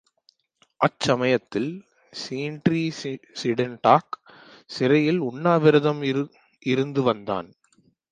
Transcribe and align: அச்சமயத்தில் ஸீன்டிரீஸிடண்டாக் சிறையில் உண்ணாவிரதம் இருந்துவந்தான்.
அச்சமயத்தில் 0.81 1.69
ஸீன்டிரீஸிடண்டாக் 2.13 4.15
சிறையில் 4.65 5.19
உண்ணாவிரதம் 5.19 6.01
இருந்துவந்தான். 6.65 7.49